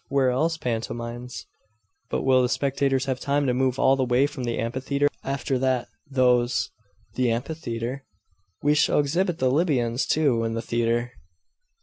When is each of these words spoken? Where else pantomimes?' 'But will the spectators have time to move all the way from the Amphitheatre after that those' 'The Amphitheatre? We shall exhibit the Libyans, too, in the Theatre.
Where 0.07 0.31
else 0.31 0.57
pantomimes?' 0.57 1.45
'But 2.09 2.23
will 2.23 2.41
the 2.41 2.49
spectators 2.49 3.05
have 3.05 3.19
time 3.19 3.45
to 3.45 3.53
move 3.53 3.77
all 3.77 3.95
the 3.95 4.03
way 4.03 4.25
from 4.25 4.45
the 4.45 4.57
Amphitheatre 4.57 5.07
after 5.23 5.59
that 5.59 5.89
those' 6.09 6.71
'The 7.13 7.29
Amphitheatre? 7.29 8.03
We 8.63 8.73
shall 8.73 8.97
exhibit 8.97 9.37
the 9.37 9.51
Libyans, 9.51 10.07
too, 10.07 10.43
in 10.43 10.55
the 10.55 10.61
Theatre. 10.63 11.11